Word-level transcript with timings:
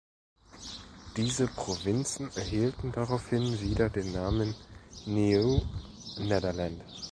Diese 1.15 1.45
Provinzen 1.45 2.31
erhielten 2.35 2.91
daraufhin 2.91 3.61
wieder 3.61 3.87
den 3.91 4.13
Namen 4.13 4.55
"Nieuw 5.05 5.61
Nederland". 6.17 6.83